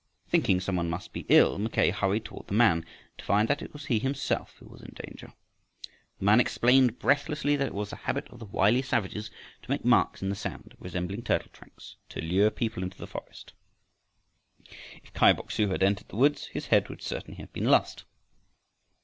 [0.27, 2.83] Thinking some one must be ill, Mackay hurried toward the man,
[3.19, 5.31] to find that it was he himself who was in danger.
[6.17, 9.29] The man explained breathlessly that it was the habit of the wily savages
[9.61, 13.53] to make marks in the sand resembling turtle tracks to lure people into the forest.
[15.03, 18.05] If Kai Bok su had entered the woods, his head would certainly have been lost.